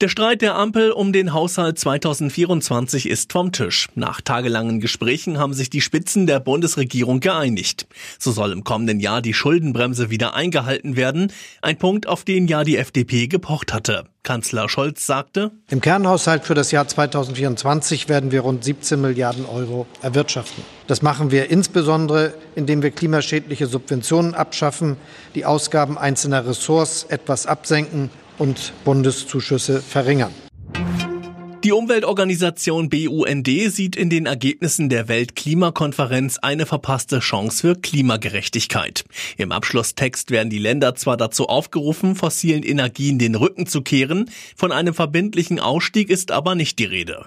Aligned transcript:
Der 0.00 0.08
Streit 0.08 0.42
der 0.42 0.54
Ampel 0.54 0.92
um 0.92 1.12
den 1.12 1.32
Haushalt 1.32 1.76
2024 1.76 3.08
ist 3.08 3.32
vom 3.32 3.50
Tisch. 3.50 3.88
Nach 3.96 4.20
tagelangen 4.20 4.78
Gesprächen 4.78 5.38
haben 5.38 5.54
sich 5.54 5.70
die 5.70 5.80
Spitzen 5.80 6.28
der 6.28 6.38
Bundesregierung 6.38 7.18
geeinigt. 7.18 7.88
So 8.16 8.30
soll 8.30 8.52
im 8.52 8.62
kommenden 8.62 9.00
Jahr 9.00 9.22
die 9.22 9.34
Schuldenbremse 9.34 10.08
wieder 10.08 10.34
eingehalten 10.34 10.94
werden, 10.94 11.32
ein 11.62 11.78
Punkt, 11.78 12.06
auf 12.06 12.22
den 12.22 12.46
ja 12.46 12.62
die 12.62 12.76
FDP 12.76 13.26
gepocht 13.26 13.74
hatte. 13.74 14.04
Kanzler 14.22 14.68
Scholz 14.68 15.04
sagte, 15.04 15.50
Im 15.68 15.80
Kernhaushalt 15.80 16.44
für 16.44 16.54
das 16.54 16.70
Jahr 16.70 16.86
2024 16.86 18.08
werden 18.08 18.30
wir 18.30 18.42
rund 18.42 18.62
17 18.62 19.00
Milliarden 19.00 19.46
Euro 19.46 19.88
erwirtschaften. 20.00 20.62
Das 20.86 21.02
machen 21.02 21.32
wir 21.32 21.50
insbesondere, 21.50 22.34
indem 22.54 22.84
wir 22.84 22.92
klimaschädliche 22.92 23.66
Subventionen 23.66 24.36
abschaffen, 24.36 24.96
die 25.34 25.44
Ausgaben 25.44 25.98
einzelner 25.98 26.46
Ressorts 26.46 27.02
etwas 27.02 27.46
absenken 27.46 28.10
und 28.38 28.72
Bundeszuschüsse 28.84 29.80
verringern. 29.80 30.32
Die 31.64 31.72
Umweltorganisation 31.72 32.88
BUND 32.88 33.46
sieht 33.46 33.96
in 33.96 34.10
den 34.10 34.26
Ergebnissen 34.26 34.88
der 34.88 35.08
Weltklimakonferenz 35.08 36.38
eine 36.38 36.66
verpasste 36.66 37.18
Chance 37.18 37.60
für 37.60 37.74
Klimagerechtigkeit. 37.74 39.04
Im 39.36 39.50
Abschlusstext 39.50 40.30
werden 40.30 40.50
die 40.50 40.60
Länder 40.60 40.94
zwar 40.94 41.16
dazu 41.16 41.48
aufgerufen, 41.48 42.14
fossilen 42.14 42.62
Energien 42.62 43.18
den 43.18 43.34
Rücken 43.34 43.66
zu 43.66 43.82
kehren, 43.82 44.30
von 44.56 44.70
einem 44.70 44.94
verbindlichen 44.94 45.58
Ausstieg 45.58 46.10
ist 46.10 46.30
aber 46.30 46.54
nicht 46.54 46.78
die 46.78 46.84
Rede. 46.84 47.26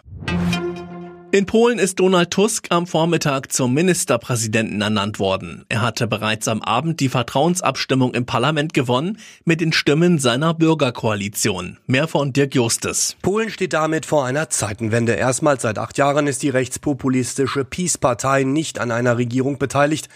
In 1.34 1.46
Polen 1.46 1.80
ist 1.80 1.98
Donald 2.02 2.30
Tusk 2.30 2.68
am 2.72 2.86
Vormittag 2.86 3.54
zum 3.54 3.74
Ministerpräsidenten 3.74 4.82
ernannt 4.82 5.18
worden. 5.18 5.64
Er 5.70 5.82
hatte 5.82 6.06
bereits 6.06 6.50
am 6.50 6.62
Abend 6.62 7.00
die 7.00 7.08
Vertrauensabstimmung 7.08 8.14
im 8.14 8.26
Parlament 8.26 8.74
gewonnen 8.74 9.18
mit 9.46 9.62
den 9.62 9.72
Stimmen 9.72 10.20
seiner 10.20 10.54
Bürgerkoalition. 10.54 11.78
Mehr 11.88 12.10
von 12.10 12.34
Dirk 12.34 12.54
Justes. 12.54 13.16
Polen 13.22 13.50
steht 13.50 13.72
damit 13.72 14.06
vor 14.06 14.26
einer 14.26 14.50
Zeitenwende. 14.50 15.14
Erstmals 15.14 15.62
seit 15.62 15.78
acht 15.78 15.98
Jahren 15.98 16.28
ist 16.28 16.44
die 16.44 16.50
rechtspopulistische 16.50 17.64
Peace-Partei 17.64 18.44
nicht 18.44 18.78
an 18.78 18.92
einer 18.92 19.18
Regierung 19.18 19.58
beteiligt. 19.58 20.10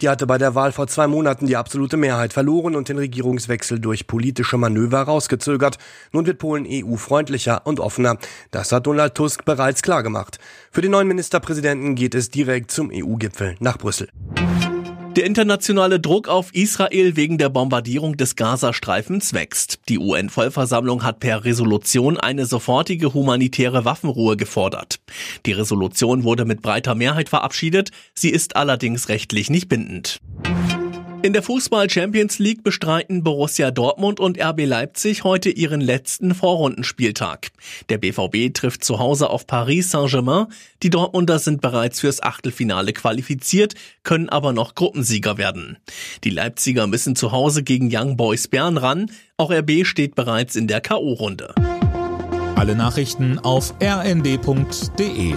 Die 0.00 0.08
hatte 0.08 0.26
bei 0.26 0.38
der 0.38 0.54
Wahl 0.54 0.72
vor 0.72 0.86
zwei 0.86 1.06
Monaten 1.06 1.46
die 1.46 1.56
absolute 1.56 1.96
Mehrheit 1.96 2.32
verloren 2.32 2.74
und 2.74 2.88
den 2.88 2.98
Regierungswechsel 2.98 3.78
durch 3.78 4.06
politische 4.06 4.56
Manöver 4.56 5.02
rausgezögert. 5.02 5.78
Nun 6.12 6.26
wird 6.26 6.38
Polen 6.38 6.66
EU-freundlicher 6.68 7.66
und 7.66 7.80
offener. 7.80 8.16
Das 8.50 8.72
hat 8.72 8.86
Donald 8.86 9.14
Tusk 9.14 9.44
bereits 9.44 9.82
klargemacht. 9.82 10.38
Für 10.70 10.80
den 10.80 10.90
neuen 10.90 11.08
Ministerpräsidenten 11.08 11.94
geht 11.94 12.14
es 12.14 12.30
direkt 12.30 12.70
zum 12.70 12.90
EU-Gipfel 12.92 13.56
nach 13.60 13.78
Brüssel. 13.78 14.08
Der 15.16 15.26
internationale 15.26 16.00
Druck 16.00 16.26
auf 16.26 16.54
Israel 16.54 17.16
wegen 17.16 17.36
der 17.36 17.50
Bombardierung 17.50 18.16
des 18.16 18.34
Gazastreifens 18.34 19.34
wächst. 19.34 19.80
Die 19.90 19.98
UN-Vollversammlung 19.98 21.02
hat 21.02 21.20
per 21.20 21.44
Resolution 21.44 22.16
eine 22.16 22.46
sofortige 22.46 23.12
humanitäre 23.12 23.84
Waffenruhe 23.84 24.38
gefordert. 24.38 25.00
Die 25.44 25.52
Resolution 25.52 26.24
wurde 26.24 26.46
mit 26.46 26.62
breiter 26.62 26.94
Mehrheit 26.94 27.28
verabschiedet, 27.28 27.90
sie 28.14 28.30
ist 28.30 28.56
allerdings 28.56 29.10
rechtlich 29.10 29.50
nicht 29.50 29.68
bindend. 29.68 30.18
In 31.22 31.32
der 31.32 31.44
Fußball 31.44 31.88
Champions 31.88 32.40
League 32.40 32.64
bestreiten 32.64 33.22
Borussia 33.22 33.70
Dortmund 33.70 34.18
und 34.18 34.42
RB 34.42 34.66
Leipzig 34.66 35.22
heute 35.22 35.50
ihren 35.50 35.80
letzten 35.80 36.34
Vorrundenspieltag. 36.34 37.52
Der 37.90 37.98
BVB 37.98 38.52
trifft 38.52 38.82
zu 38.82 38.98
Hause 38.98 39.30
auf 39.30 39.46
Paris 39.46 39.92
Saint-Germain. 39.92 40.46
Die 40.82 40.90
Dortmunder 40.90 41.38
sind 41.38 41.60
bereits 41.60 42.00
fürs 42.00 42.20
Achtelfinale 42.20 42.92
qualifiziert, 42.92 43.74
können 44.02 44.30
aber 44.30 44.52
noch 44.52 44.74
Gruppensieger 44.74 45.38
werden. 45.38 45.78
Die 46.24 46.30
Leipziger 46.30 46.88
müssen 46.88 47.14
zu 47.14 47.30
Hause 47.30 47.62
gegen 47.62 47.88
Young 47.92 48.16
Boys 48.16 48.48
Bern 48.48 48.76
ran. 48.76 49.08
Auch 49.36 49.52
RB 49.52 49.86
steht 49.86 50.16
bereits 50.16 50.56
in 50.56 50.66
der 50.66 50.80
K.O.-Runde. 50.80 51.54
Alle 52.56 52.74
Nachrichten 52.74 53.38
auf 53.38 53.74
rnd.de 53.80 55.36